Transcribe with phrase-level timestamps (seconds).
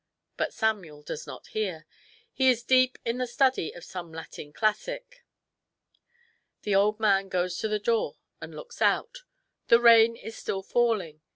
[0.35, 1.85] But Samuel does not hear.
[2.33, 5.23] He is deep in the study of some Latin classic.
[6.63, 9.19] The old man goes to the door and looks out.
[9.67, 11.21] The rain is still falling.